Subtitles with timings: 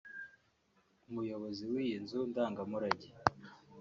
[1.09, 3.07] umuyobozi w’iyi nzu ndangamurage